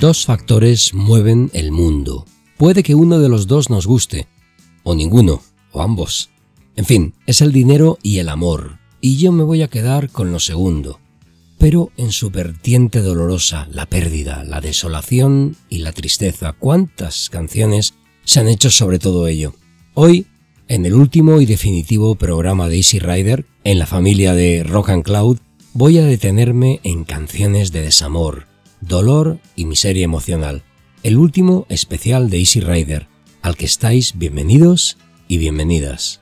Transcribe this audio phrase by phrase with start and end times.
[0.00, 2.24] Dos factores mueven el mundo.
[2.56, 4.28] Puede que uno de los dos nos guste,
[4.84, 6.30] o ninguno, o ambos.
[6.76, 10.30] En fin, es el dinero y el amor, y yo me voy a quedar con
[10.30, 11.00] lo segundo.
[11.58, 18.38] Pero en su vertiente dolorosa, la pérdida, la desolación y la tristeza, ¿cuántas canciones se
[18.38, 19.52] han hecho sobre todo ello?
[19.94, 20.26] Hoy,
[20.68, 25.02] en el último y definitivo programa de Easy Rider, en la familia de Rock and
[25.02, 25.38] Cloud,
[25.72, 28.47] voy a detenerme en canciones de desamor,
[28.80, 30.62] Dolor y Miseria Emocional,
[31.02, 33.08] el último especial de Easy Rider,
[33.42, 36.20] al que estáis bienvenidos y bienvenidas.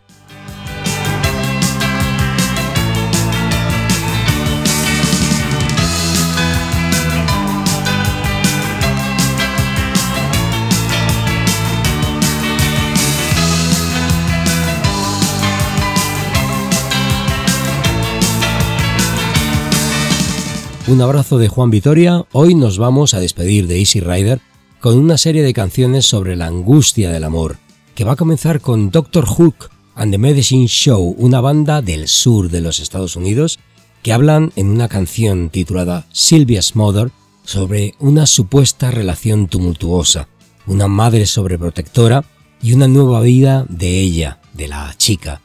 [20.89, 22.27] Un abrazo de Juan Vitoria.
[22.31, 24.41] Hoy nos vamos a despedir de Easy Rider
[24.79, 27.57] con una serie de canciones sobre la angustia del amor,
[27.97, 32.51] que va a comenzar con Doctor Hook and the Medicine Show, una banda del sur
[32.51, 33.59] de los Estados Unidos
[34.03, 37.11] que hablan en una canción titulada Sylvia's Mother
[37.43, 40.29] sobre una supuesta relación tumultuosa,
[40.69, 42.25] una madre sobreprotectora
[42.63, 45.41] y una nueva vida de ella, de la chica.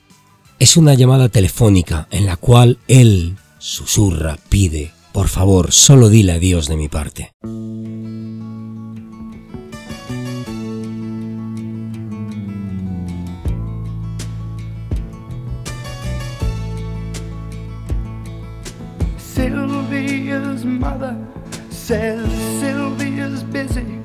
[0.60, 6.68] Es una llamada telefónica en la cual él susurra, pide, por favor, solo dile adiós
[6.68, 7.34] de mi parte.
[19.18, 21.16] Sylvia's mother
[21.70, 22.30] says
[22.60, 24.00] Sylvia's busy,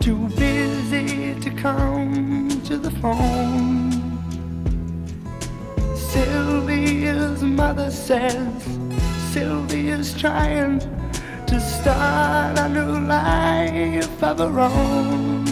[0.00, 3.90] too busy to come to the phone.
[5.96, 8.77] Sylvia's mother says
[9.98, 10.78] Sylvia's trying
[11.46, 15.44] to start a new life of her own.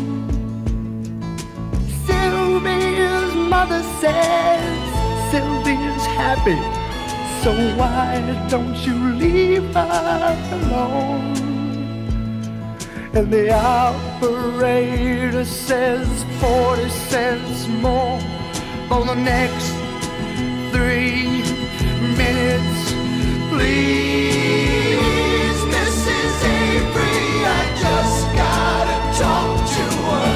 [2.06, 6.60] Sylvia's mother says Sylvia's happy,
[7.42, 11.34] so why don't you leave her alone?
[13.14, 16.06] And the operator says
[16.40, 18.20] 40 cents more
[18.88, 19.72] for the next
[20.72, 21.42] three
[22.16, 22.96] minutes
[23.56, 24.35] please,
[29.18, 30.30] talk to her.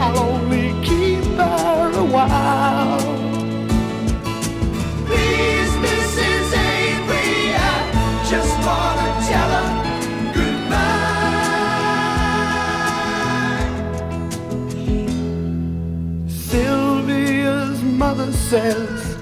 [0.00, 3.00] I'll only keep her a while.
[5.06, 6.46] Please, Mrs.
[6.72, 7.76] Avery, I
[8.32, 9.68] just wanna tell her
[10.36, 11.10] goodbye.
[16.28, 19.16] Sylvia's mother says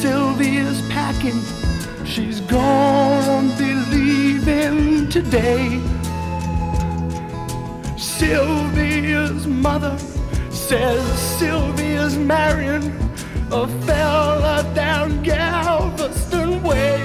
[0.00, 1.40] Sylvia's packing
[2.04, 5.77] She's gonna be leaving today.
[8.28, 9.96] Sylvia's mother
[10.50, 11.02] says
[11.38, 12.92] Sylvia's marrying
[13.50, 17.00] a fella down Galveston Way.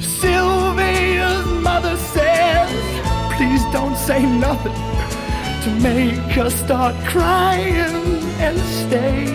[0.00, 2.70] Sylvia's mother says,
[3.36, 4.78] please don't say nothing
[5.64, 9.26] to make her start crying and stay.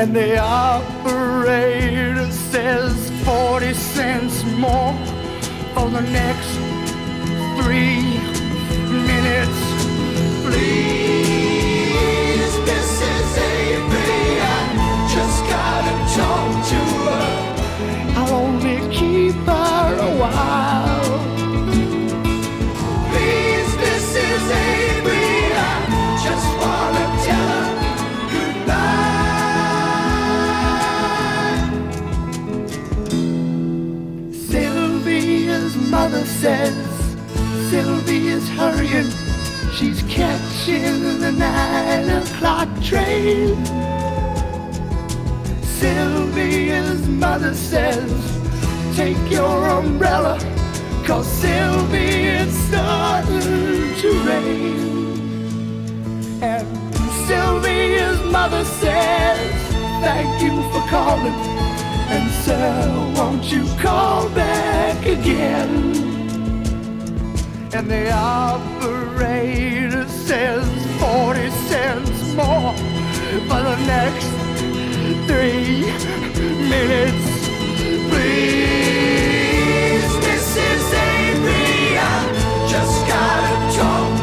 [0.00, 4.94] And the operator says 40 cents more
[5.74, 6.39] for the next
[23.10, 24.48] Please, Mrs.
[26.22, 27.96] Just wanna tell her
[28.30, 29.00] goodbye.
[34.32, 36.76] Sylvia's mother says
[37.70, 39.10] Sylvia's hurrying.
[39.72, 43.56] She's catching the nine o'clock train.
[45.62, 48.29] Sylvia's mother says,
[49.00, 50.38] Take your umbrella,
[51.06, 54.76] cause Sylvia, it's starting to rain.
[56.42, 56.68] And
[57.26, 59.38] Sylvia's mother says,
[60.04, 61.32] Thank you for calling.
[62.14, 62.58] And so
[63.16, 65.70] won't you call back again?
[67.72, 70.66] And the operator says
[71.00, 72.74] 40 cents more
[73.48, 74.28] for the next
[75.26, 75.86] three
[76.68, 77.30] minutes.
[78.10, 78.59] Please,
[80.50, 80.92] Mrs.
[80.92, 84.19] Avery, I just gotta talk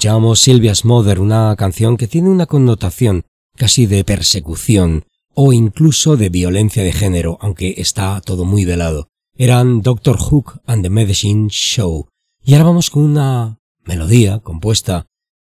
[0.00, 5.04] Escuchábamos Sylvia's Mother, una canción que tiene una connotación casi de persecución
[5.34, 9.08] o incluso de violencia de género, aunque está todo muy velado.
[9.36, 12.08] Eran Doctor Hook and the Medicine Show.
[12.42, 15.04] Y ahora vamos con una melodía compuesta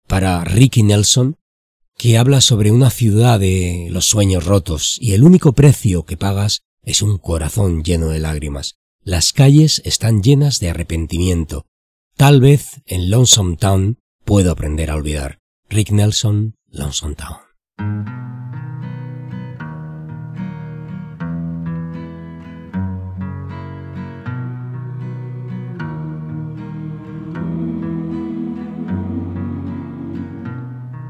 [0.07, 1.35] para Ricky Nelson
[1.97, 6.61] que habla sobre una ciudad de los sueños rotos y el único precio que pagas
[6.83, 8.75] es un corazón lleno de lágrimas.
[9.03, 11.65] Las calles están llenas de arrepentimiento.
[12.15, 15.39] Tal vez en Lonesome Town puedo aprender a olvidar.
[15.69, 17.37] Rick Nelson, Lonesome Town.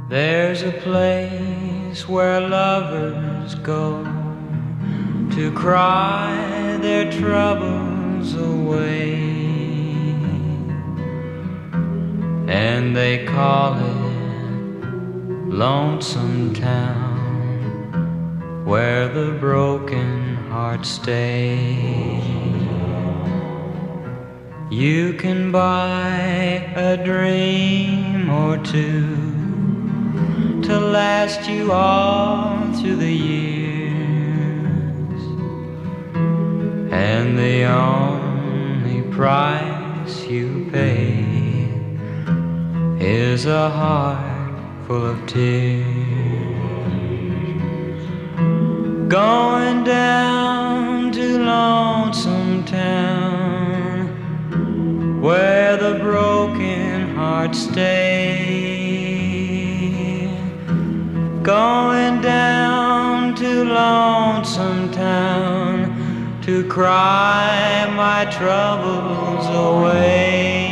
[0.10, 4.04] There's a place where lovers go
[5.32, 9.63] to cry their troubles away,
[12.48, 14.14] and they call it
[15.54, 17.14] Lonesome Town,
[18.66, 22.22] where the broken hearts stay.
[24.70, 29.34] You can buy a dream or two
[30.64, 33.94] to last you all through the years.
[36.92, 41.33] And the only price you pay
[43.04, 45.84] is a heart full of tears.
[49.10, 54.08] Going down to Lonesome Town
[55.22, 58.40] where the broken hearts stay.
[61.42, 70.63] Going down to Lonesome Town to cry my troubles away.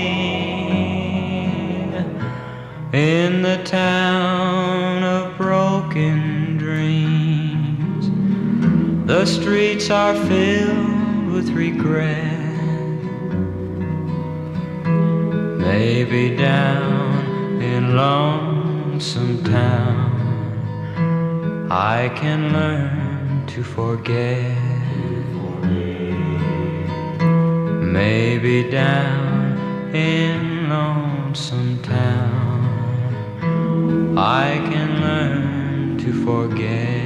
[2.94, 8.12] In the town of broken dreams,
[9.08, 12.40] the streets are filled with regret.
[15.58, 20.12] Maybe down in Lonesome Town.
[21.72, 24.58] I can learn to forget.
[27.82, 32.21] Maybe down in Lonesome Town,
[34.24, 37.02] I can learn to forget.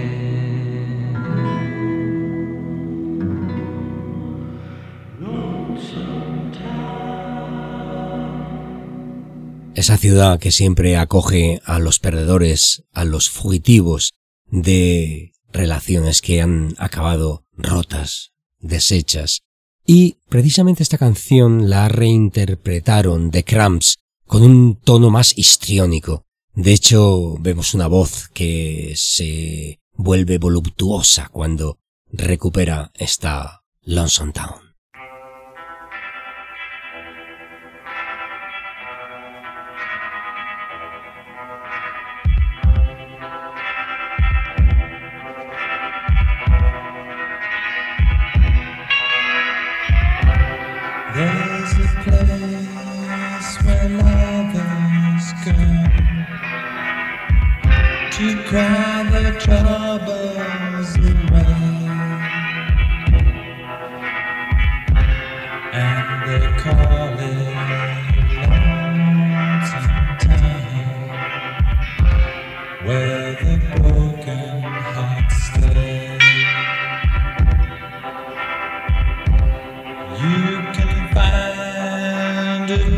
[9.76, 14.14] Esa ciudad que siempre acoge a los perdedores, a los fugitivos
[14.48, 19.44] de relaciones que han acabado rotas, deshechas.
[19.86, 26.25] Y precisamente esta canción la reinterpretaron The Cramps con un tono más histriónico.
[26.56, 31.80] De hecho, vemos una voz que se vuelve voluptuosa cuando
[32.12, 34.65] recupera esta Lonesome Town.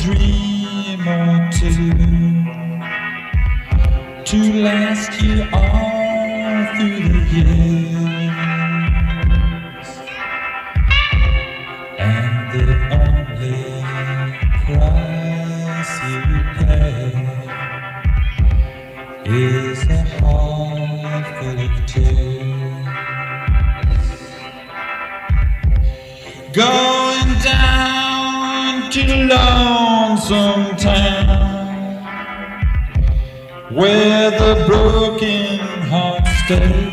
[0.08, 1.92] Dream or two
[4.24, 8.27] to last you all through the years.
[36.50, 36.87] Heart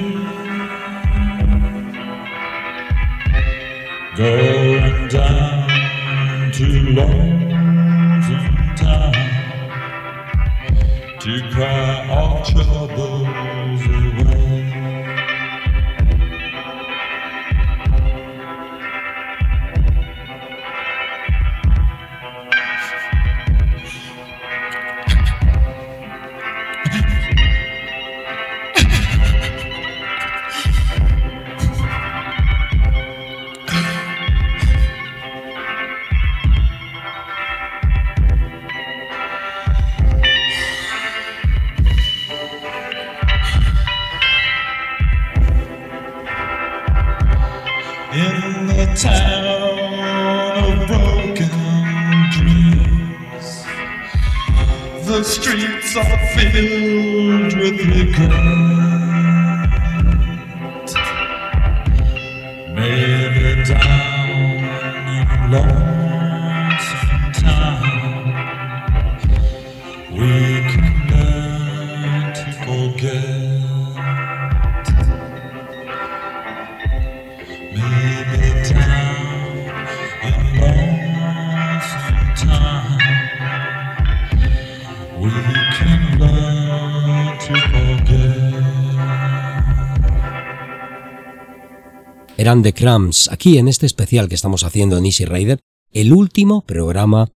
[92.63, 95.61] The Cramps, aquí en este especial que estamos haciendo en Easy Rider,
[95.93, 97.33] el último programa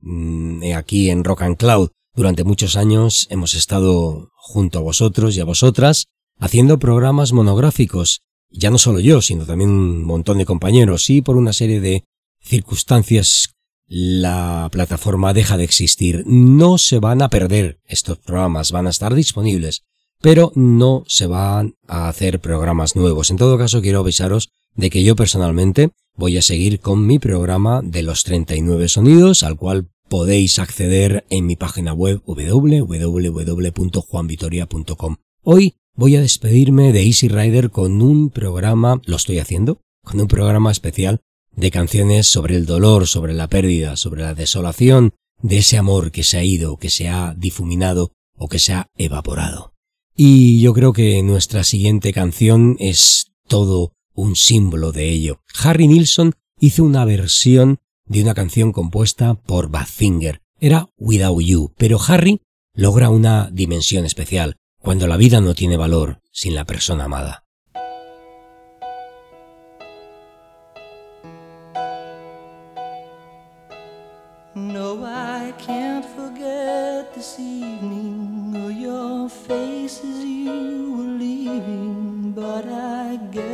[0.00, 1.90] mm, eh, aquí en Rock and Cloud.
[2.14, 6.06] Durante muchos años hemos estado junto a vosotros y a vosotras
[6.38, 8.20] haciendo programas monográficos.
[8.50, 11.08] Ya no solo yo, sino también un montón de compañeros.
[11.10, 12.04] Y por una serie de
[12.40, 13.54] circunstancias
[13.86, 16.24] la plataforma deja de existir.
[16.26, 19.82] No se van a perder estos programas, van a estar disponibles,
[20.22, 23.30] pero no se van a hacer programas nuevos.
[23.30, 27.82] En todo caso, quiero avisaros de que yo personalmente voy a seguir con mi programa
[27.82, 35.16] de los 39 sonidos, al cual podéis acceder en mi página web www.juanvitoria.com.
[35.42, 40.28] Hoy voy a despedirme de Easy Rider con un programa, lo estoy haciendo, con un
[40.28, 41.20] programa especial
[41.54, 45.12] de canciones sobre el dolor, sobre la pérdida, sobre la desolación
[45.42, 48.86] de ese amor que se ha ido, que se ha difuminado o que se ha
[48.96, 49.71] evaporado.
[50.14, 55.40] Y yo creo que nuestra siguiente canción es todo un símbolo de ello.
[55.62, 60.42] Harry Nilsson hizo una versión de una canción compuesta por Badfinger.
[60.60, 62.40] Era Without You, pero Harry
[62.74, 67.44] logra una dimensión especial, cuando la vida no tiene valor sin la persona amada.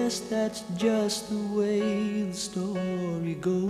[0.08, 3.68] Guess that's just the way the story goes.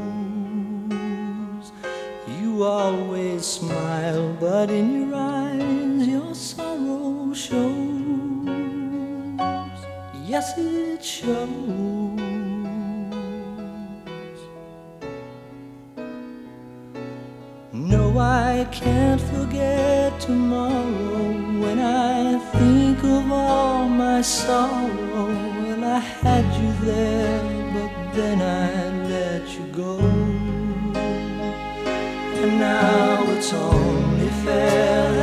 [2.38, 7.66] You always smile, but in your eyes your sorrow shows.
[10.28, 11.48] Yes, it shows.
[17.72, 25.57] No, I can't forget tomorrow when I think of all my sorrow.
[25.90, 27.42] I had you there,
[27.72, 29.98] but then I let you go.
[32.42, 35.17] And now it's only fair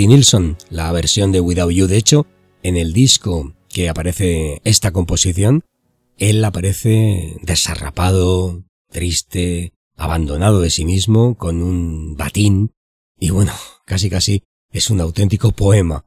[0.00, 1.86] Harry Nilsson, la versión de Without You.
[1.86, 2.26] De hecho,
[2.62, 5.62] en el disco que aparece esta composición,
[6.16, 12.72] él aparece desarrapado, triste, abandonado de sí mismo, con un batín,
[13.18, 13.52] y bueno,
[13.84, 14.42] casi casi
[14.72, 16.06] es un auténtico poema.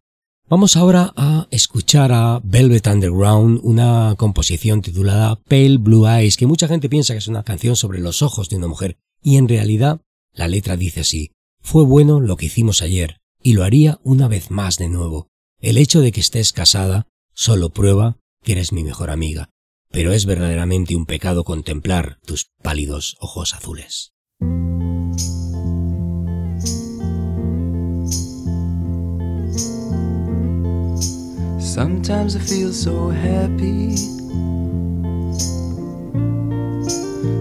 [0.50, 6.68] Vamos ahora a escuchar a Velvet Underground, una composición titulada Pale Blue Eyes, que mucha
[6.68, 10.02] gente piensa que es una canción sobre los ojos de una mujer, y en realidad
[10.32, 11.30] la letra dice así,
[11.62, 15.28] fue bueno lo que hicimos ayer, y lo haría una vez más de nuevo.
[15.60, 19.50] El hecho de que estés casada solo prueba que eres mi mejor amiga,
[19.92, 24.14] pero es verdaderamente un pecado contemplar tus pálidos ojos azules.
[31.60, 33.96] Sometimes I feel so happy.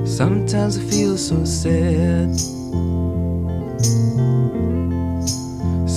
[0.06, 2.30] Sometimes I feel so sad.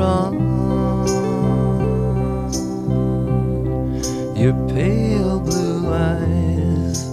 [0.00, 0.34] on
[4.36, 7.04] your pale blue eyes.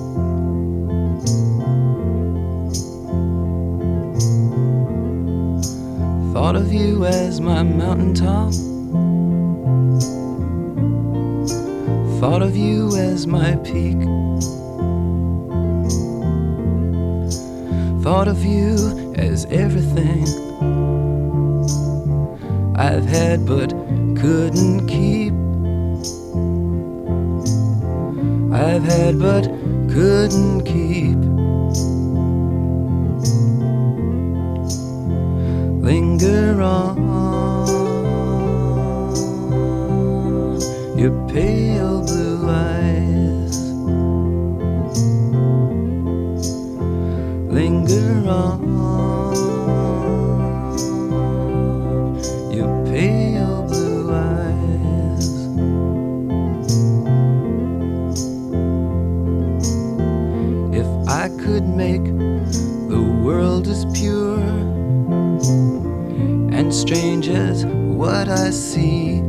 [6.34, 8.54] Thought of you as my mountaintop.
[12.20, 13.98] Thought of you as my peak.
[18.04, 20.47] Thought of you as everything
[22.88, 23.72] I've had but
[24.16, 25.34] couldn't keep.
[28.54, 29.44] I've had but
[29.94, 31.18] couldn't keep.
[35.84, 36.98] Linger on
[40.98, 41.67] your pale
[61.58, 64.38] could make the world as pure
[66.56, 69.22] and strange as what I see.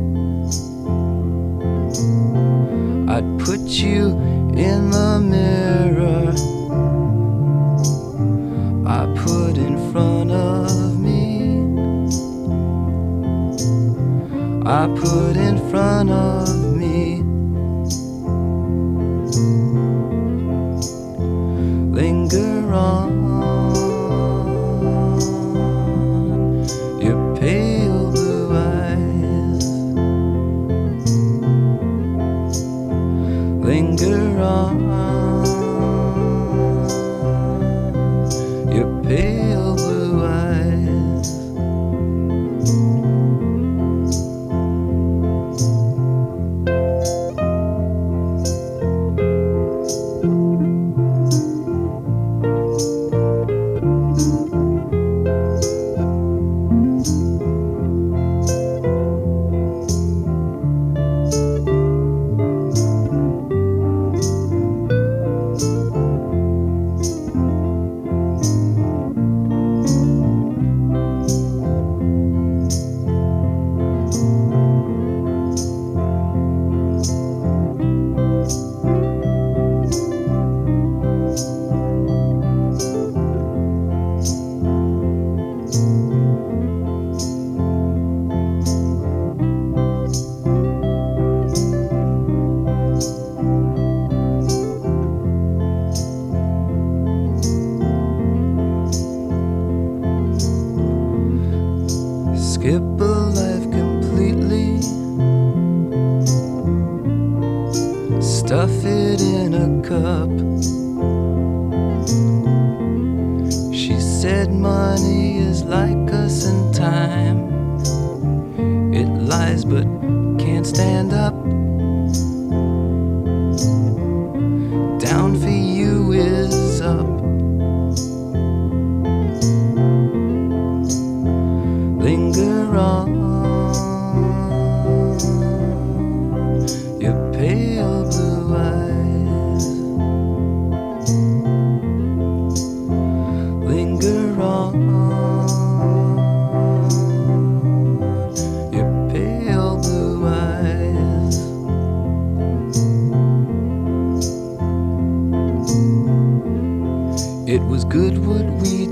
[3.11, 4.09] I'd put you
[4.53, 6.29] in the mirror
[8.87, 11.63] I put in front of me.
[14.67, 16.68] I put in front of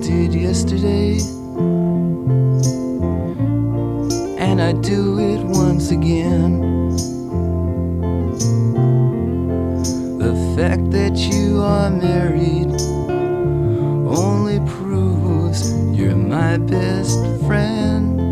[0.08, 1.18] did yesterday.
[4.40, 6.62] And I do it once again.
[10.18, 12.72] The fact that you are married
[14.08, 18.27] only proves you're my best friend.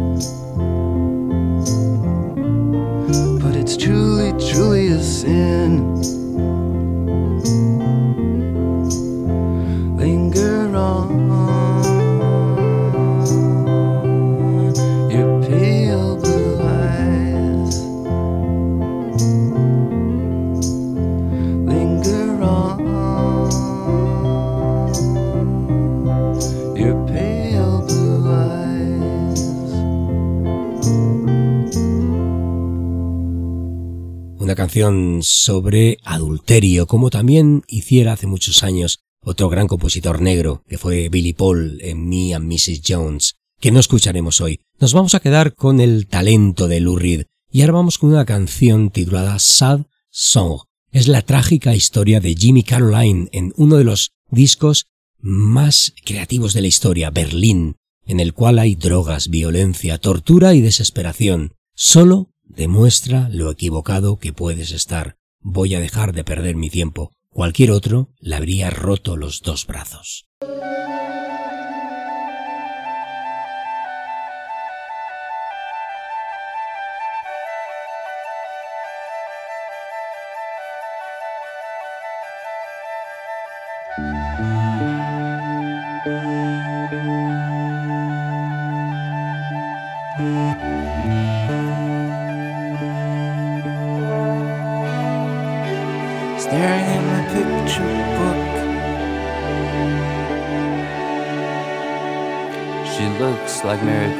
[34.65, 41.07] Canción sobre adulterio, como también hiciera hace muchos años otro gran compositor negro, que fue
[41.09, 42.81] Billy Paul en Me and Mrs.
[42.83, 44.61] Jones, que no escucharemos hoy.
[44.79, 48.25] Nos vamos a quedar con el talento de Lou Reed, y ahora vamos con una
[48.25, 50.61] canción titulada Sad Song.
[50.91, 54.87] Es la trágica historia de Jimmy Caroline en uno de los discos
[55.19, 57.75] más creativos de la historia, Berlín,
[58.07, 61.53] en el cual hay drogas, violencia, tortura y desesperación.
[61.75, 65.17] Solo demuestra lo equivocado que puedes estar.
[65.41, 67.11] Voy a dejar de perder mi tiempo.
[67.29, 70.27] Cualquier otro le habría roto los dos brazos.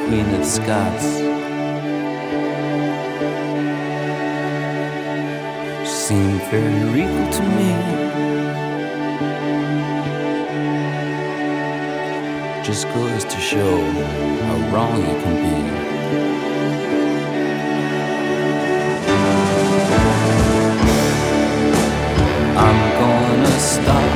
[0.07, 1.17] Queen of Scots.
[5.81, 7.71] She seemed very regal to me.
[12.63, 13.81] Just goes to show
[14.45, 15.57] how wrong it can be.
[22.55, 24.14] I'm gonna stop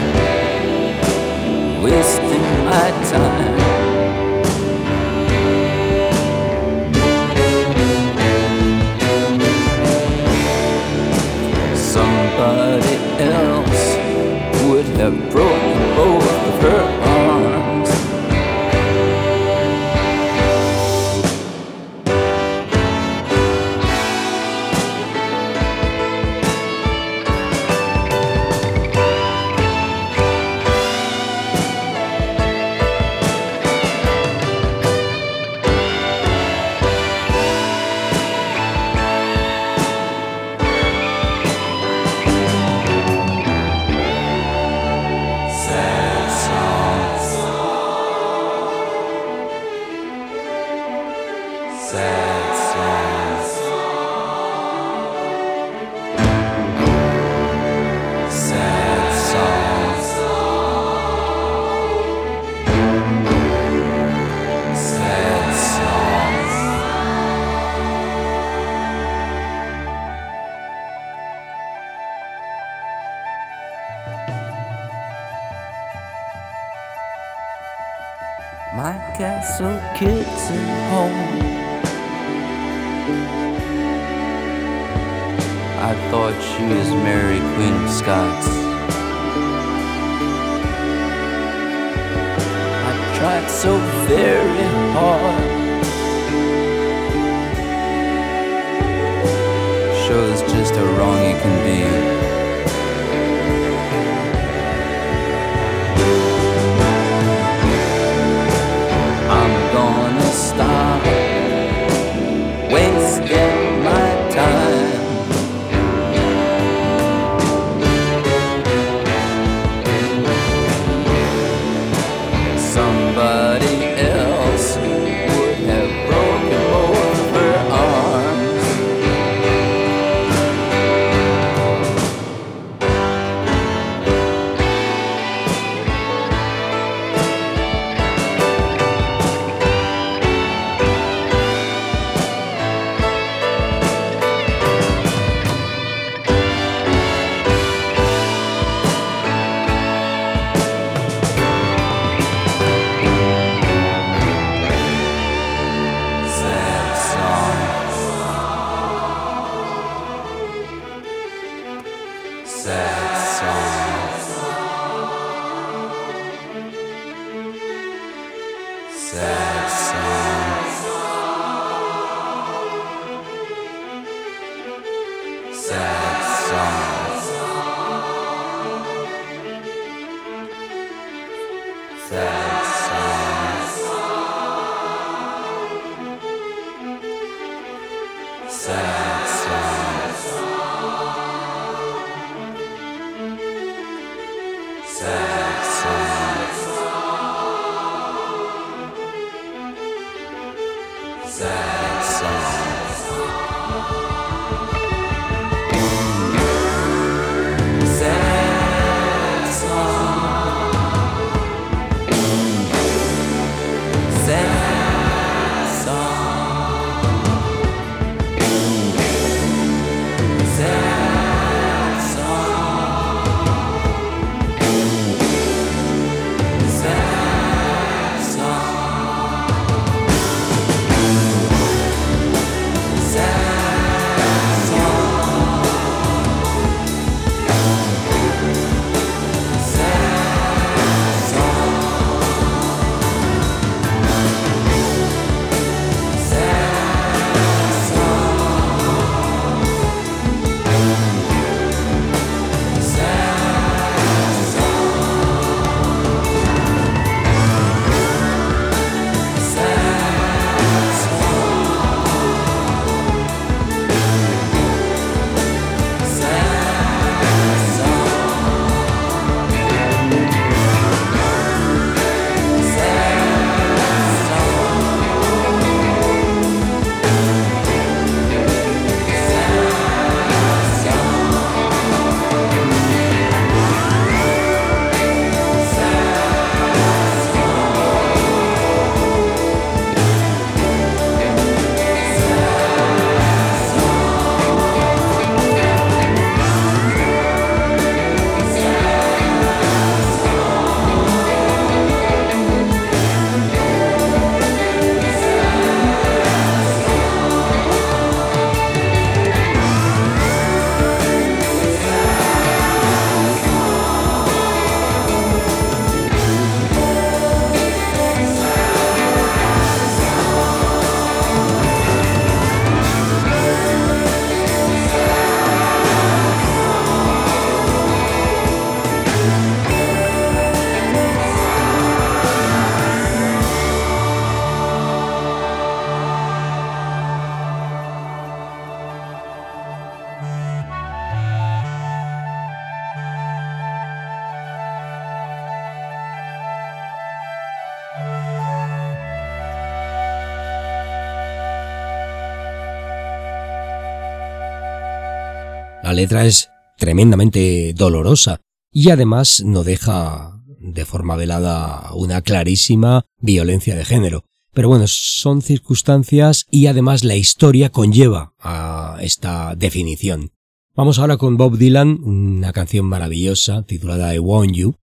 [356.00, 358.40] letra es tremendamente dolorosa
[358.72, 364.24] y además no deja de forma velada una clarísima violencia de género.
[364.54, 370.32] Pero bueno, son circunstancias y además la historia conlleva a esta definición.
[370.76, 374.76] Vamos ahora con Bob Dylan, una canción maravillosa titulada I Want You,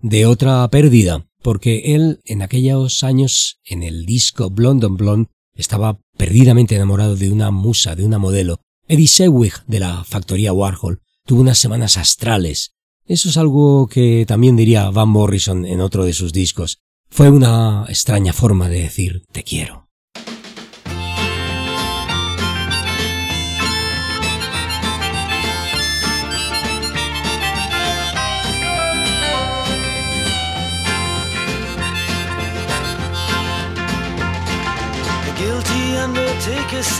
[0.00, 5.98] de otra pérdida, porque él en aquellos años en el disco Blonde on Blonde estaba
[6.16, 8.60] perdidamente enamorado de una musa, de una modelo.
[8.90, 12.74] Eddie Sewig de la factoría Warhol tuvo unas semanas astrales.
[13.06, 16.80] Eso es algo que también diría Van Morrison en otro de sus discos.
[17.08, 19.89] Fue una extraña forma de decir te quiero.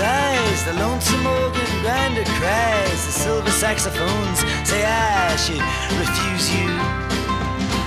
[0.00, 5.64] Sighs, the lonesome organ grinder cries, the silver saxophones say I should
[6.02, 6.68] refuse you.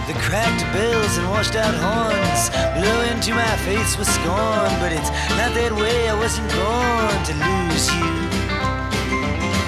[0.09, 2.41] The cracked bells and washed out horns
[2.77, 5.97] blow into my face with scorn, but it's not that way.
[6.13, 8.11] I wasn't born to lose you.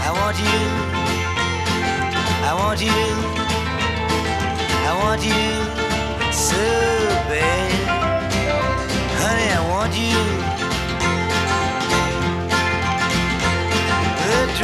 [0.08, 0.64] I want you.
[2.50, 3.02] I want you.
[4.90, 5.85] I want you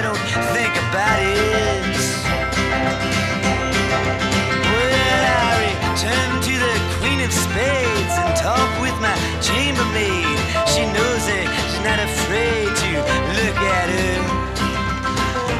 [0.00, 0.16] I don't
[0.56, 1.92] think about it.
[4.64, 9.12] Well, I return to the Queen of Spades and talk with my
[9.44, 10.40] chambermaid.
[10.72, 12.90] She knows it, she's not afraid to
[13.44, 14.16] look at her.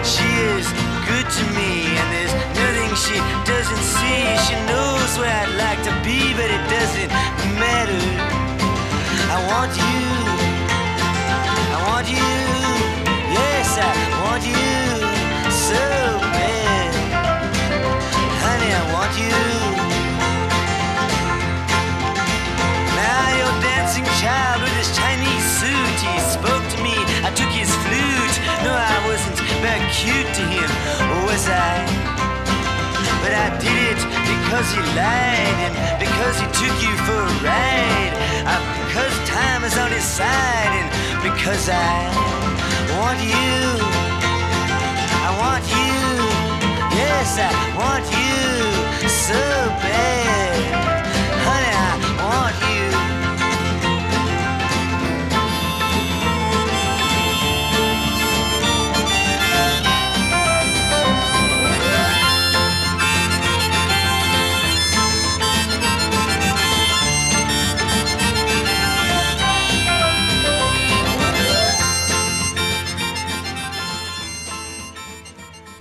[0.08, 0.24] She
[0.56, 0.64] is
[1.04, 4.24] good to me, and there's nothing she doesn't see.
[4.48, 7.12] She knows where I'd like to be, but it doesn't
[7.60, 8.00] matter.
[9.28, 9.99] I want you.
[29.60, 30.70] Wasn't cute to him,
[31.28, 31.84] was I?
[33.20, 38.12] But I did it because he lied and because he took you for a ride.
[38.48, 40.88] Uh, because time is on his side and
[41.22, 42.08] because I
[42.96, 43.60] want you.
[45.20, 46.00] I want you.
[46.96, 49.40] Yes, I want you so
[49.84, 50.99] bad.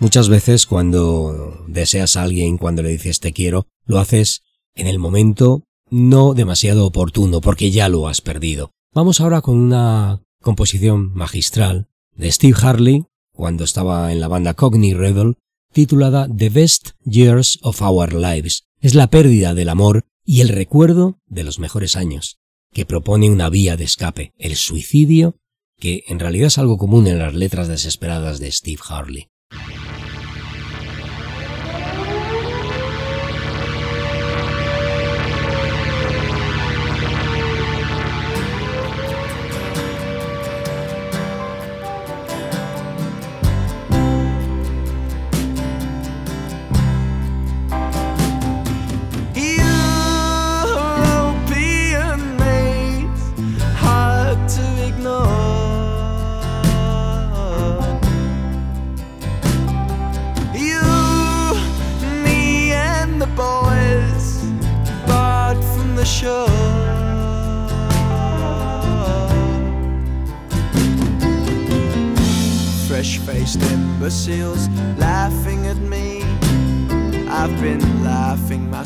[0.02, 4.98] Muchas veces cuando deseas a alguien, cuando le dices te quiero, lo haces en el
[4.98, 8.72] momento no demasiado oportuno, porque ya lo has perdido.
[8.94, 14.94] Vamos ahora con una composición magistral de Steve Harley, cuando estaba en la banda Cogni
[14.94, 15.36] Rebel,
[15.74, 18.64] titulada The Best Years of Our Lives.
[18.80, 22.38] Es la pérdida del amor y el recuerdo de los mejores años,
[22.72, 25.36] que propone una vía de escape, el suicidio,
[25.78, 29.28] que en realidad es algo común en las letras desesperadas de Steve Harley.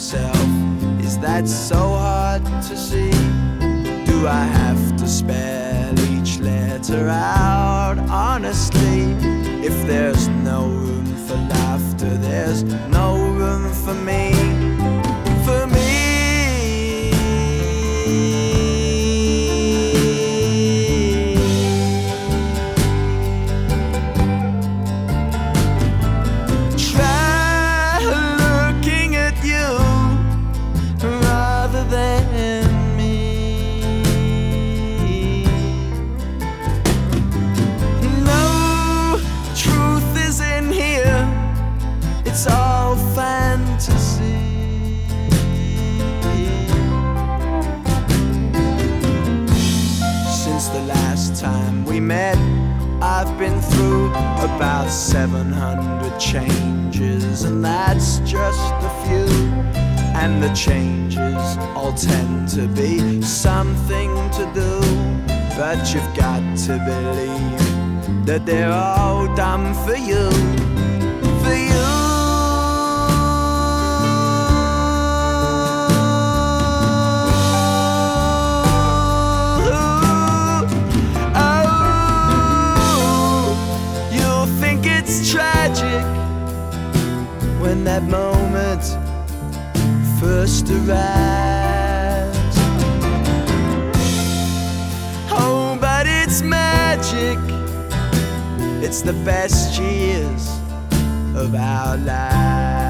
[0.03, 0.35] Myself.
[0.99, 3.11] Is that so hard to see?
[4.05, 9.15] Do I have to spell each letter out honestly?
[9.65, 14.52] If there's no room for laughter, there's no room for me.
[53.05, 59.27] I've been through about 700 changes, and that's just a few.
[60.15, 64.79] And the changes all tend to be something to do,
[65.57, 70.29] but you've got to believe that they're all done for you.
[71.43, 72.12] For you.
[90.43, 92.57] First arrives.
[95.31, 97.39] Oh, but it's magic.
[98.83, 100.49] It's the best years
[101.33, 102.82] of our lives.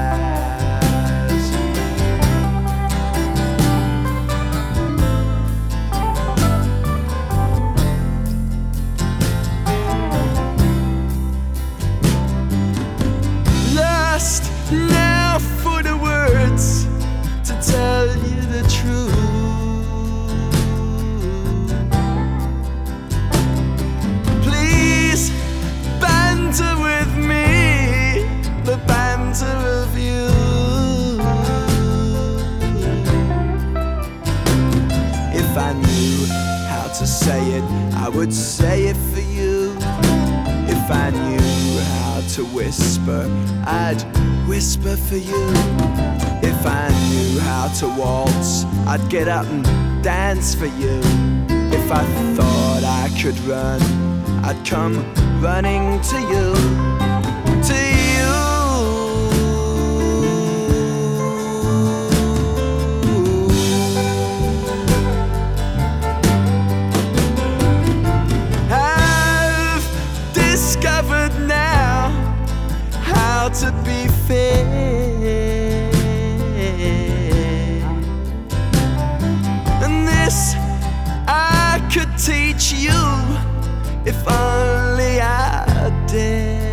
[40.94, 43.28] I knew how to whisper,
[43.66, 44.00] I'd
[44.48, 45.46] whisper for you.
[46.42, 49.64] If I knew how to waltz, I'd get up and
[50.02, 51.00] dance for you.
[51.48, 52.04] If I
[52.36, 53.80] thought I could run,
[54.44, 54.94] I'd come
[55.42, 56.93] running to you.
[73.64, 74.66] To be fair.
[79.84, 80.54] And this
[81.26, 83.00] I could teach you
[84.04, 86.64] if only I dare.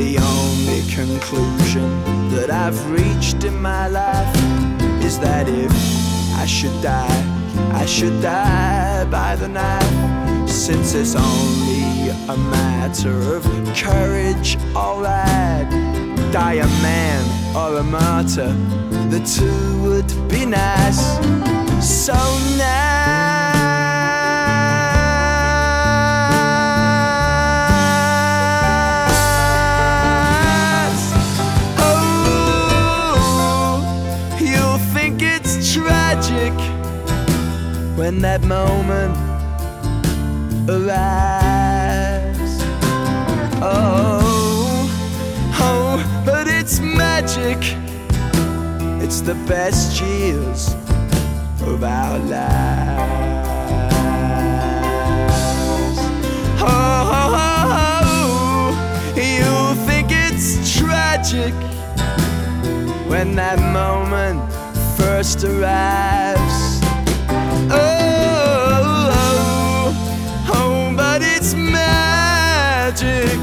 [0.00, 1.88] The only conclusion
[2.34, 4.36] that I've reached in my life
[5.02, 5.74] is that if
[6.42, 7.20] I should die,
[7.72, 10.48] I should die by the knife.
[10.48, 11.83] Since it's only
[12.28, 13.44] a matter of
[13.76, 15.68] courage, alright.
[16.32, 17.22] Die a man
[17.54, 18.52] or a martyr,
[19.10, 21.00] the two would be nice.
[21.80, 22.14] So
[22.56, 23.54] nice.
[31.78, 32.96] Oh,
[34.40, 36.54] you'll think it's tragic
[37.96, 39.16] when that moment
[40.68, 41.43] arrives.
[49.04, 50.72] It's the best years
[51.60, 52.38] of our lives.
[56.58, 61.52] Oh, oh, oh, oh, you think it's tragic
[63.06, 64.40] when that moment
[64.96, 66.80] first arrives.
[67.70, 67.84] Oh,
[68.80, 69.92] oh, oh,
[70.48, 73.38] oh, but it's magic.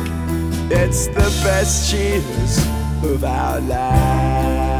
[0.71, 2.57] It's the best years
[3.03, 4.70] of our lives.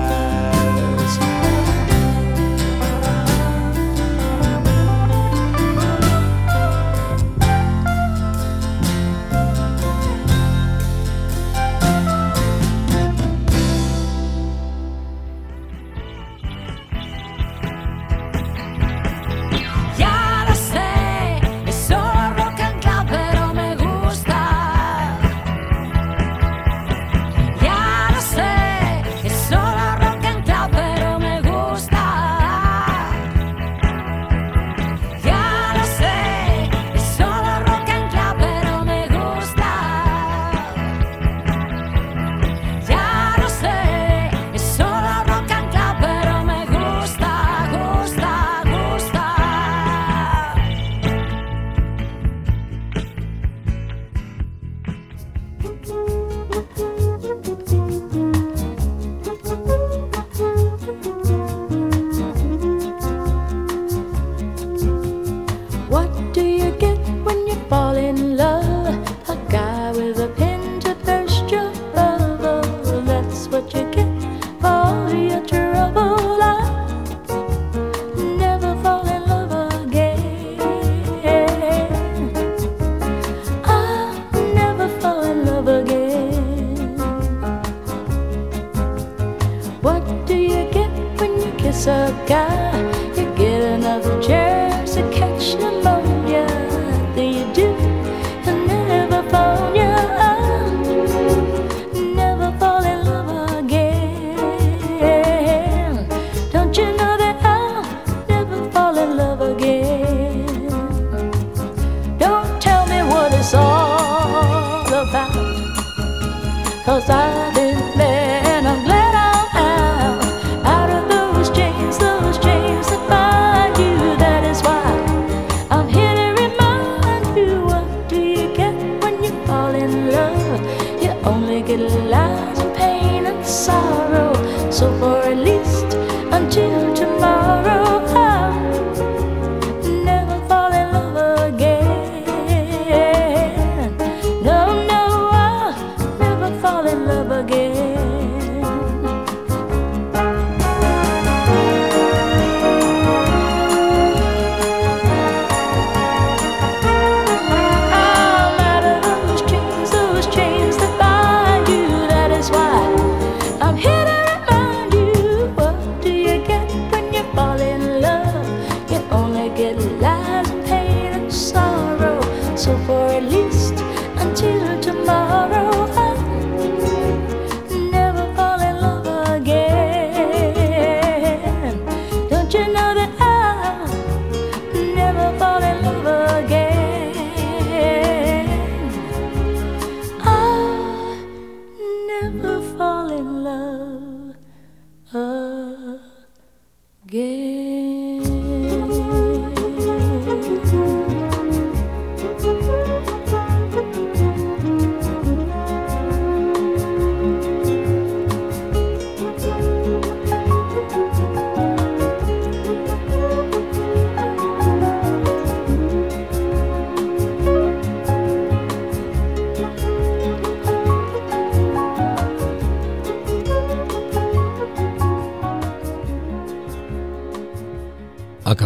[91.82, 92.51] circle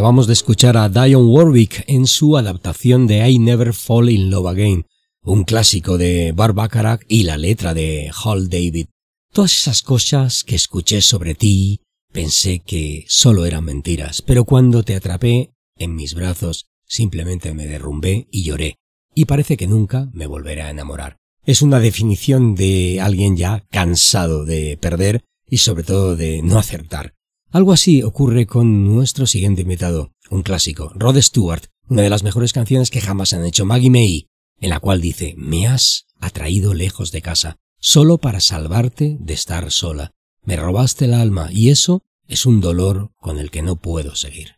[0.05, 4.49] Acabamos de escuchar a Dionne Warwick en su adaptación de I Never Fall in Love
[4.49, 4.85] Again,
[5.23, 8.85] un clásico de Barbacarak y la letra de Hall David.
[9.33, 11.81] Todas esas cosas que escuché sobre ti,
[12.13, 18.27] pensé que solo eran mentiras, pero cuando te atrapé en mis brazos, simplemente me derrumbé
[18.29, 18.75] y lloré,
[19.15, 21.17] y parece que nunca me volveré a enamorar.
[21.47, 27.15] Es una definición de alguien ya cansado de perder y sobre todo de no acertar.
[27.55, 32.51] Algo así ocurre con nuestro siguiente invitado, un clásico, Rod Stewart, una de las mejores
[32.51, 34.27] canciones que jamás han hecho Maggie May,
[34.59, 39.71] en la cual dice, me has atraído lejos de casa, solo para salvarte de estar
[39.71, 40.11] sola.
[40.43, 44.55] Me robaste el alma y eso es un dolor con el que no puedo seguir.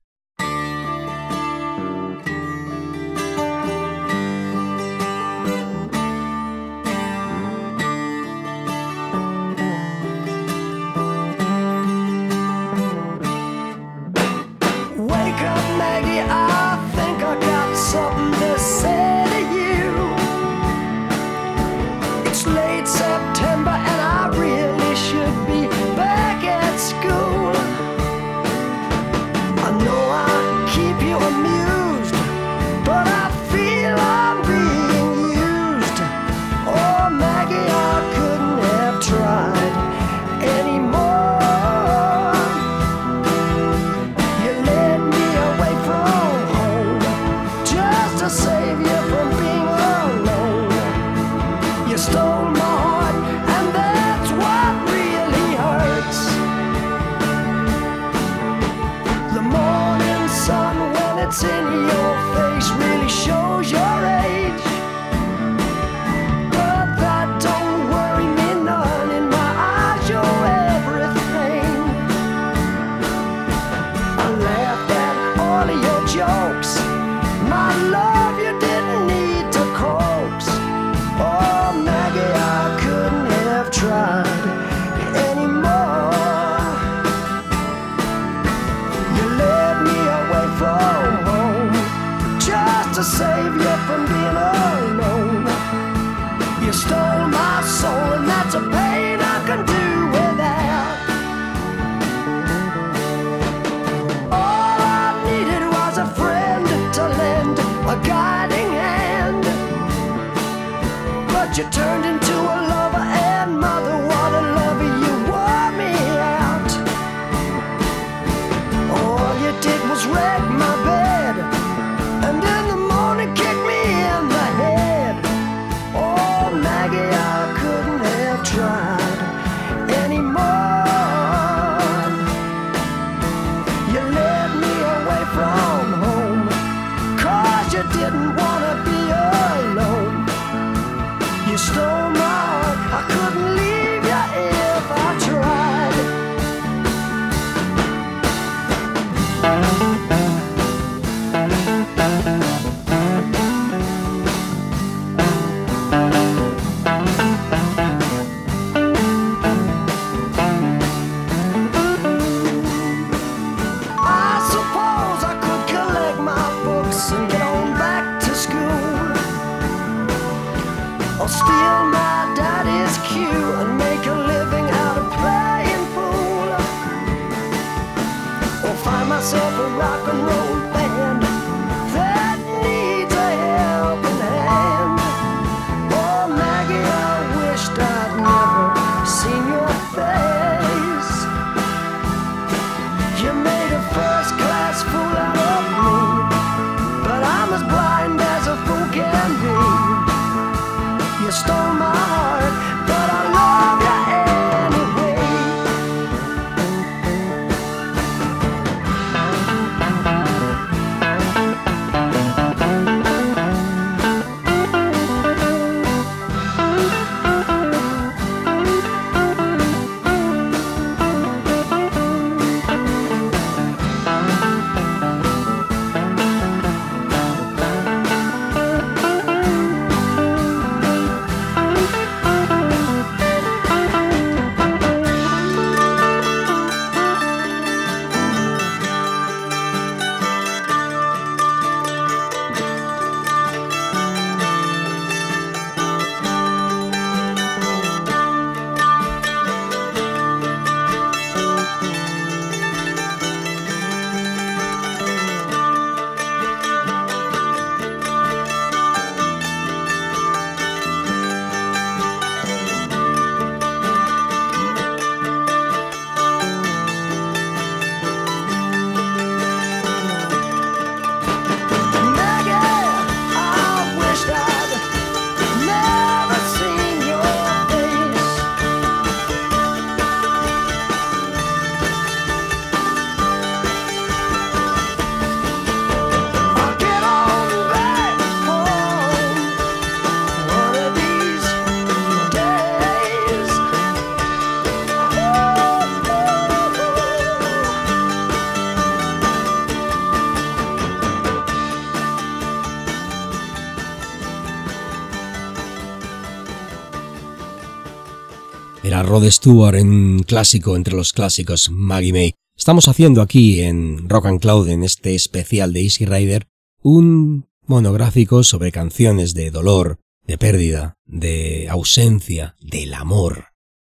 [309.18, 312.34] Rod Stewart en clásico entre los clásicos, Maggie May.
[312.56, 316.48] Estamos haciendo aquí en Rock and Cloud, en este especial de Easy Rider,
[316.84, 319.98] un monográfico sobre canciones de dolor,
[320.28, 323.46] de pérdida, de ausencia, del amor,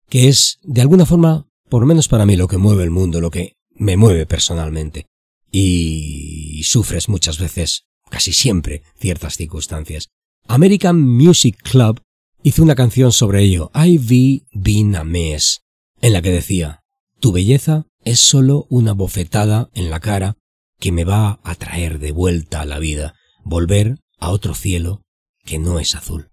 [0.08, 3.32] que es, de alguna forma, por menos para mí, lo que mueve el mundo, lo
[3.32, 5.06] que me mueve personalmente.
[5.50, 10.08] Y sufres muchas veces, casi siempre, ciertas circunstancias.
[10.46, 12.00] American Music Club
[12.46, 15.62] hizo una canción sobre ello, I've Been a Mess,
[16.00, 16.84] en la que decía,
[17.18, 20.36] tu belleza es solo una bofetada en la cara
[20.78, 25.02] que me va a traer de vuelta a la vida, volver a otro cielo
[25.44, 26.30] que no es azul.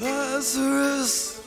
[0.00, 1.42] Lazarus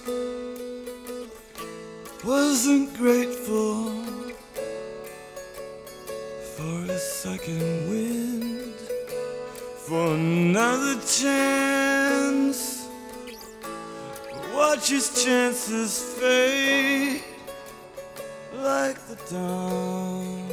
[2.24, 4.27] wasn't grateful
[6.58, 8.74] for a second wind,
[9.86, 12.88] for another chance.
[14.56, 17.22] Watch his chances fade
[18.56, 20.50] like the dawn,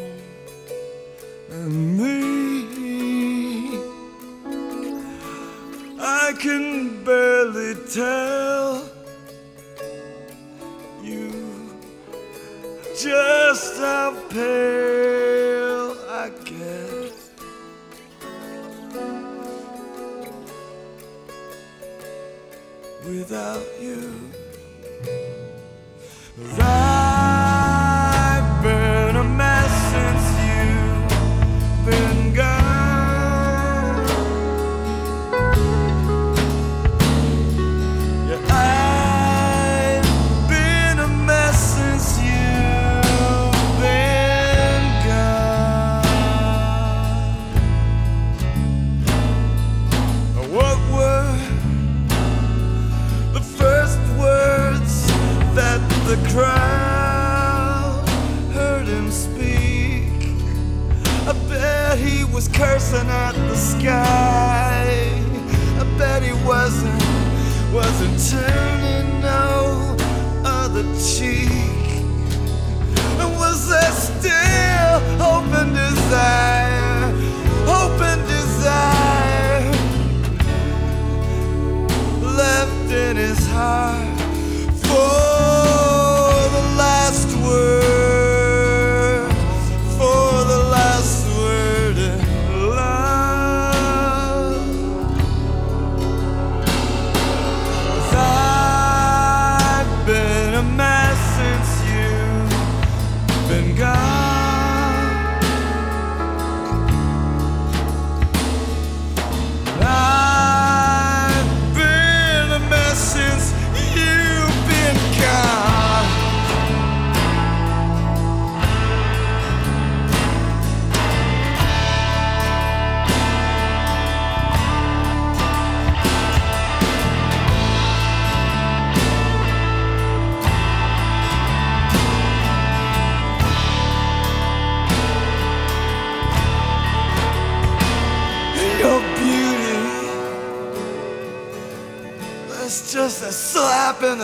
[1.51, 2.45] and me.
[5.99, 8.91] I can barely tell
[11.03, 11.31] you
[12.95, 14.13] just how
[23.07, 24.19] Without you,
[26.57, 26.84] I've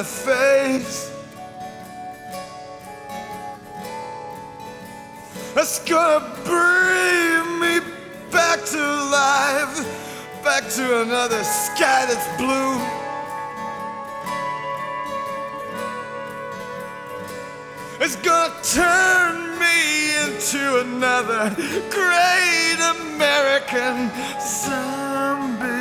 [0.01, 1.13] the face.
[5.55, 7.81] That's gonna bring me
[8.31, 8.83] back to
[9.21, 9.77] life,
[10.43, 12.81] back to another sky that's blue.
[18.03, 19.77] It's gonna turn me
[20.25, 21.55] into another
[21.91, 25.80] great American zombie.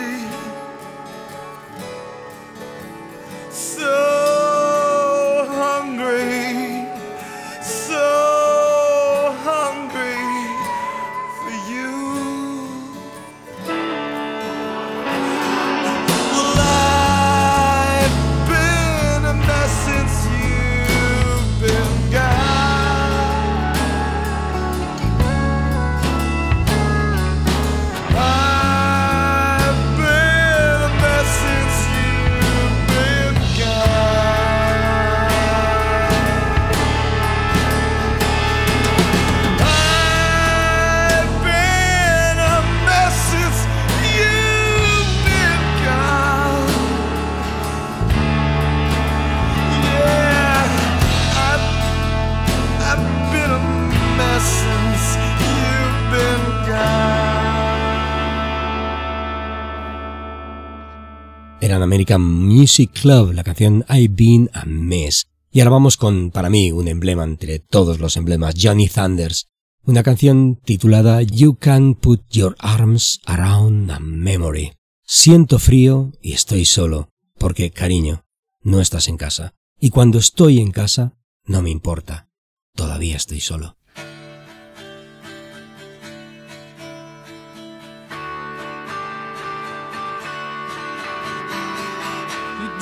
[61.82, 65.28] American Music Club, la canción I've Been a Mess.
[65.52, 69.48] Y ahora vamos con, para mí, un emblema entre todos los emblemas, Johnny Thunders,
[69.84, 74.74] una canción titulada You Can Put Your Arms Around a Memory.
[75.04, 77.10] Siento frío y estoy solo,
[77.40, 78.26] porque, cariño,
[78.62, 79.56] no estás en casa.
[79.80, 82.30] Y cuando estoy en casa, no me importa.
[82.76, 83.79] Todavía estoy solo.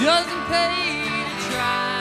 [0.07, 1.99] Doesn't pay to try.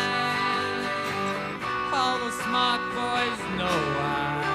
[1.93, 4.47] All the smart boys know why.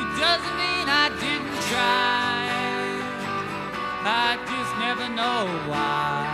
[0.00, 2.46] It doesn't mean I didn't try.
[4.04, 6.25] I just never know why.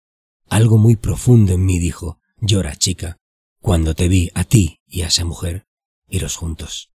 [0.50, 3.19] Algo muy profundo en mí dijo, llora chica,
[3.62, 5.66] cuando te vi a ti y a esa mujer
[6.08, 6.92] iros juntos.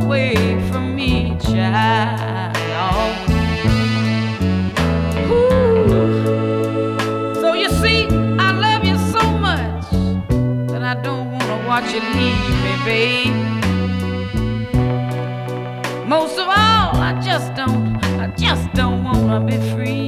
[0.00, 0.34] Away
[0.70, 3.14] from me, child.
[5.30, 5.88] Ooh.
[7.40, 8.06] So you see,
[8.38, 9.86] I love you so much
[10.70, 13.34] that I don't wanna watch you leave me, babe.
[16.06, 20.07] Most of all, I just don't, I just don't wanna be free,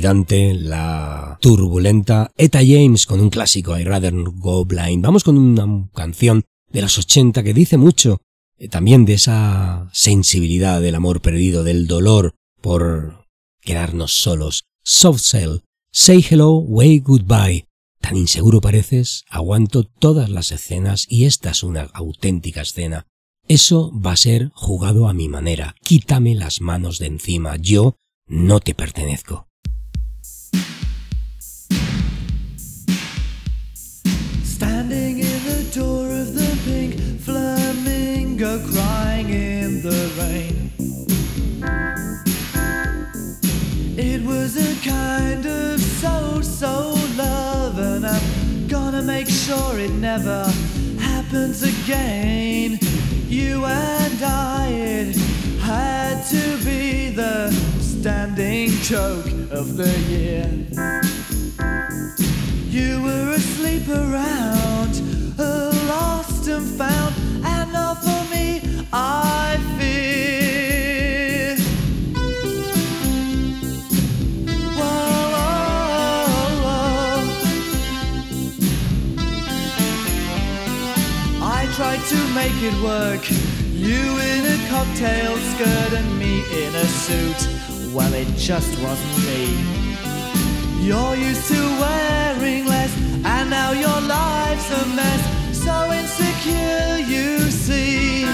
[0.00, 5.02] la turbulenta Eta James con un clásico I Rather Go Blind.
[5.02, 8.18] Vamos con una canción de los 80 que dice mucho
[8.58, 13.26] eh, también de esa sensibilidad del amor perdido, del dolor por
[13.60, 14.64] quedarnos solos.
[14.82, 15.58] Soft Cell,
[15.92, 17.66] Say Hello, Way Goodbye.
[18.00, 23.06] Tan inseguro pareces, aguanto todas las escenas y esta es una auténtica escena.
[23.48, 25.74] Eso va a ser jugado a mi manera.
[25.82, 27.56] Quítame las manos de encima.
[27.56, 29.45] Yo no te pertenezco.
[44.86, 50.44] Kind of so so love, and I'm gonna make sure it never
[50.98, 52.78] happens again.
[53.28, 55.16] You and I, it
[55.60, 61.05] had to be the standing joke of the year.
[82.66, 83.22] It work.
[83.72, 84.02] You
[84.32, 87.40] in a cocktail skirt and me in a suit.
[87.94, 89.42] Well, it just wasn't me.
[90.86, 92.92] You're used to wearing less,
[93.24, 95.22] and now your life's a mess.
[95.64, 98.24] So insecure, you see.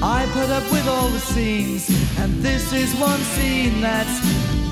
[0.00, 1.88] I put up with all the scenes,
[2.18, 4.18] and this is one scene that's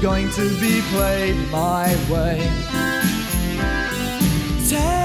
[0.01, 2.39] going to be played my way.
[4.69, 4.96] Take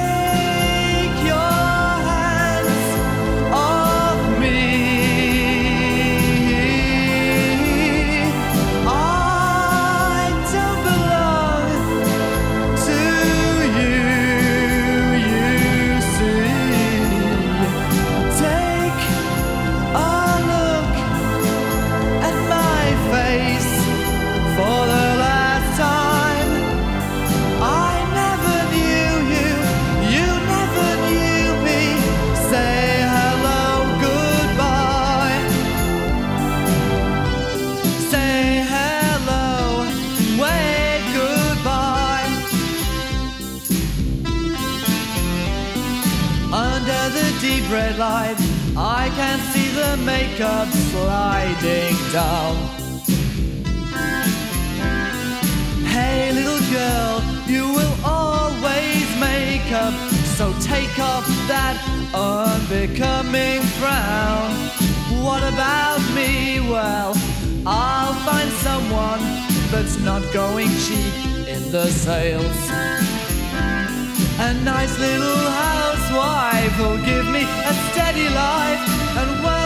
[50.06, 52.56] makeup sliding down.
[55.86, 59.93] Hey, little girl, you will always make up.
[60.38, 61.78] So take off that
[62.14, 64.52] unbecoming frown.
[65.24, 66.60] What about me?
[66.62, 67.14] Well,
[67.66, 69.22] I'll find someone
[69.72, 71.14] that's not going cheap
[71.47, 72.58] in the sales.
[74.39, 78.82] A nice little housewife will give me a steady life
[79.20, 79.61] and won't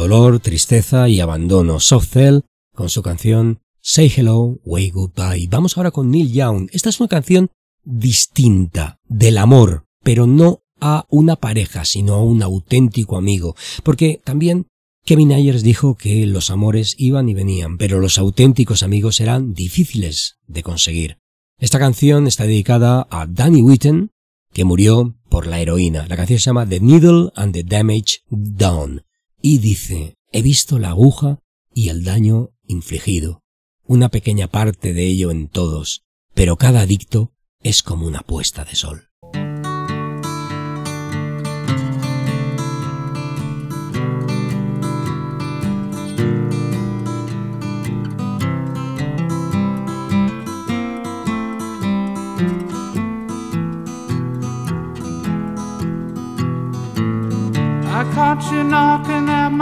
[0.00, 1.78] Dolor, tristeza y abandono.
[1.78, 2.40] Soft Cell
[2.74, 5.46] con su canción Say Hello, Way Goodbye.
[5.50, 6.70] Vamos ahora con Neil Young.
[6.72, 7.50] Esta es una canción
[7.84, 13.56] distinta del amor, pero no a una pareja, sino a un auténtico amigo.
[13.84, 14.68] Porque también
[15.04, 20.38] Kevin Ayers dijo que los amores iban y venían, pero los auténticos amigos eran difíciles
[20.46, 21.18] de conseguir.
[21.58, 24.12] Esta canción está dedicada a Danny Whitten,
[24.54, 26.06] que murió por la heroína.
[26.08, 29.02] La canción se llama The Needle and the Damage Done
[29.42, 31.38] y dice, he visto la aguja
[31.74, 33.42] y el daño infligido,
[33.84, 36.02] una pequeña parte de ello en todos,
[36.34, 39.09] pero cada adicto es como una puesta de sol.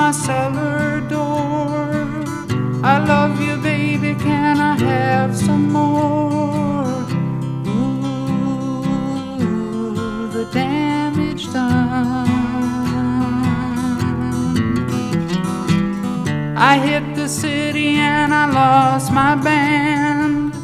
[0.08, 1.90] My cellar door.
[2.82, 4.14] I love you, baby.
[4.14, 7.04] Can I have some more?
[7.68, 8.80] Ooh,
[10.32, 12.26] the damage done.
[16.56, 20.54] I hit the city and I lost my band.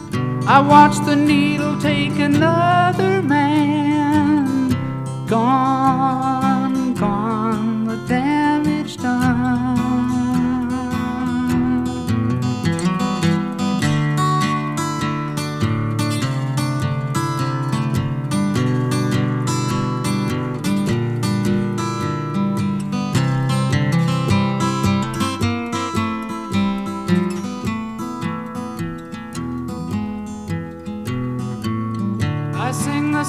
[0.48, 3.20] I watched the needle take another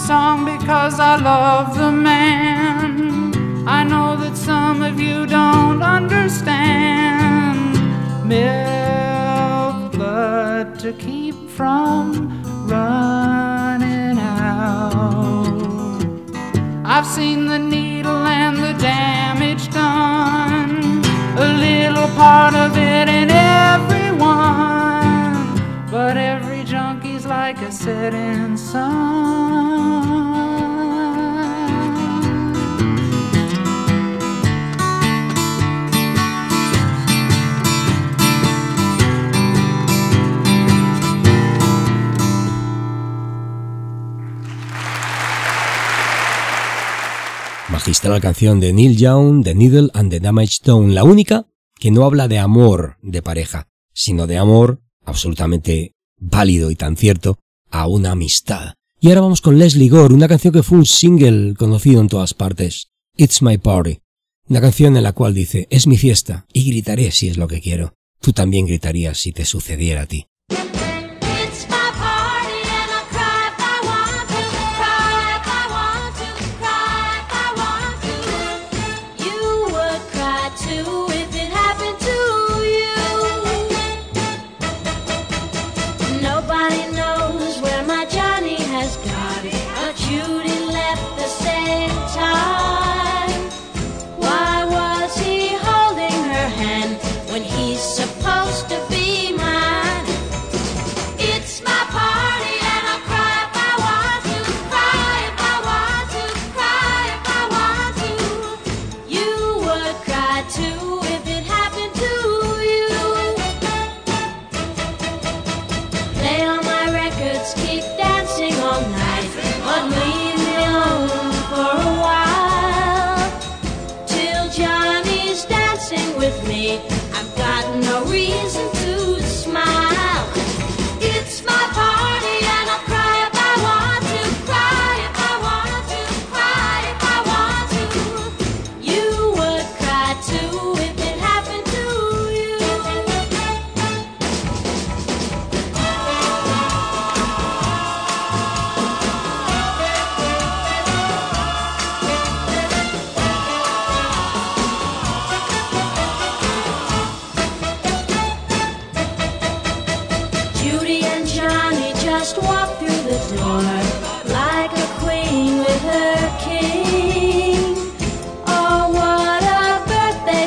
[0.07, 3.67] cause I love the man.
[3.67, 7.73] I know that some of you don't understand.
[8.27, 14.95] Milk blood to keep from running out.
[16.85, 21.03] I've seen the needle and the damage done.
[21.37, 24.27] A little part of it in everyone.
[25.89, 29.04] But every junkie's like a setting sun.
[48.15, 51.47] Magistral canción de Neil Young, The Needle and the Damaged Stone, la única
[51.77, 57.39] que no habla de amor de pareja, sino de amor absolutamente válido y tan cierto
[57.69, 58.75] a una amistad.
[59.01, 62.33] Y ahora vamos con Leslie Gore, una canción que fue un single conocido en todas
[62.33, 62.87] partes,
[63.17, 63.99] It's My Party,
[64.47, 67.59] una canción en la cual dice, es mi fiesta y gritaré si es lo que
[67.59, 67.95] quiero.
[68.21, 70.27] Tú también gritarías si te sucediera a ti.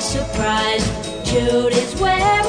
[0.09, 0.87] Surprise!
[1.23, 2.48] Judy's wearing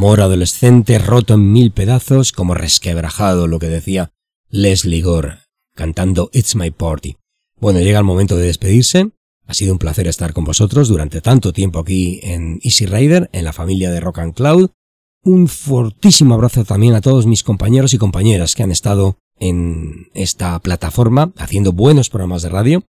[0.00, 4.12] Amor adolescente roto en mil pedazos, como resquebrajado, lo que decía
[4.48, 5.40] Leslie Gore,
[5.74, 7.18] cantando It's My Party.
[7.60, 9.10] Bueno, llega el momento de despedirse.
[9.46, 13.44] Ha sido un placer estar con vosotros durante tanto tiempo aquí en Easy Rider, en
[13.44, 14.70] la familia de Rock and Cloud.
[15.22, 20.58] Un fortísimo abrazo también a todos mis compañeros y compañeras que han estado en esta
[20.60, 22.84] plataforma haciendo buenos programas de radio.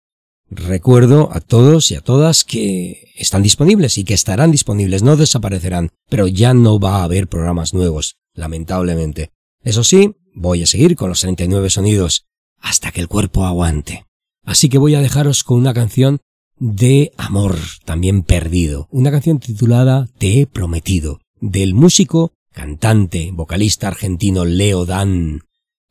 [0.50, 5.90] Recuerdo a todos y a todas que están disponibles y que estarán disponibles, no desaparecerán,
[6.08, 9.30] pero ya no va a haber programas nuevos, lamentablemente.
[9.62, 12.26] Eso sí, voy a seguir con los 39 sonidos
[12.58, 14.06] hasta que el cuerpo aguante.
[14.44, 16.18] Así que voy a dejaros con una canción
[16.58, 24.44] de amor, también perdido, una canción titulada Te he prometido, del músico, cantante, vocalista argentino
[24.44, 25.42] Leo Dan,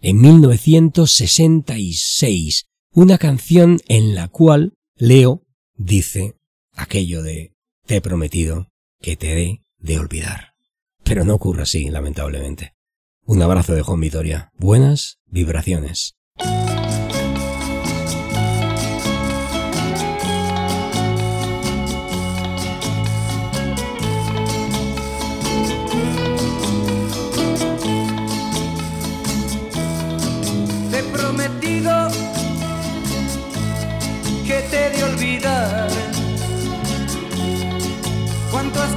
[0.02, 5.44] en 1966, una canción en la cual Leo
[5.76, 6.36] dice
[6.74, 7.54] aquello de
[7.86, 8.68] Te he prometido
[9.00, 10.54] que te he de olvidar.
[11.04, 12.74] Pero no ocurre así, lamentablemente.
[13.26, 14.52] Un abrazo de Juan Vitoria.
[14.58, 16.16] Buenas vibraciones.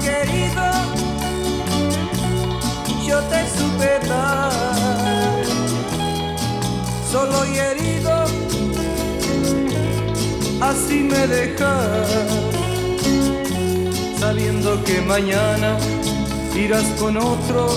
[0.02, 0.64] Querido,
[3.06, 4.52] yo te supe dar.
[7.10, 8.24] solo y herido,
[10.60, 12.08] así me dejas,
[14.18, 15.76] sabiendo que mañana
[16.54, 17.68] irás con otro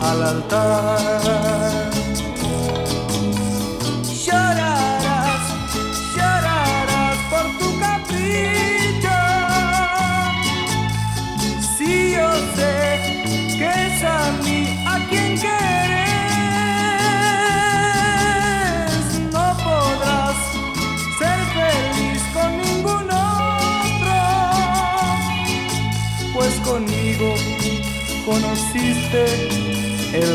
[0.00, 1.81] al altar.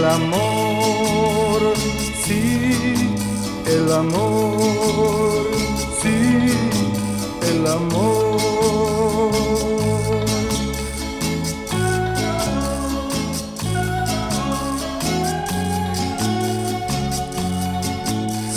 [0.07, 1.73] Amor,
[2.25, 2.73] sí,
[3.65, 5.47] el amor,
[6.01, 6.51] sí,
[7.49, 8.37] el amor.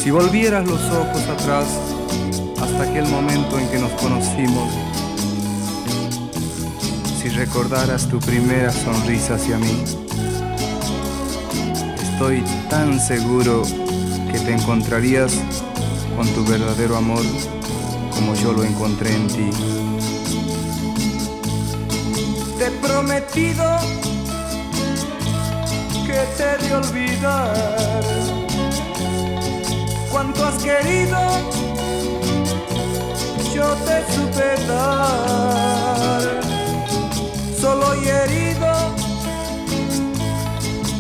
[0.03, 1.67] Si volvieras los ojos atrás
[2.61, 4.73] hasta aquel momento en que nos conocimos,
[7.21, 10.00] si recordaras tu primera sonrisa hacia mí,
[12.21, 13.63] estoy tan seguro
[14.31, 15.33] que te encontrarías
[16.15, 17.23] con tu verdadero amor
[18.11, 19.51] como yo lo encontré en ti.
[22.59, 23.65] Te he prometido
[26.07, 28.03] que te he de olvidar
[30.13, 31.19] cuanto has querido,
[33.55, 36.41] yo te supe dar.
[37.59, 38.70] Solo y herido,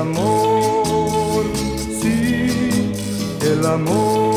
[0.00, 1.44] Amor,
[2.00, 2.92] sí,
[3.42, 4.29] el amor.